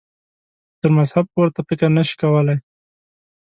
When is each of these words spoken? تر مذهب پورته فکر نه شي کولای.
تر 0.79 0.89
مذهب 0.97 1.25
پورته 1.33 1.59
فکر 1.67 1.87
نه 1.97 2.03
شي 2.07 2.15
کولای. 2.21 2.57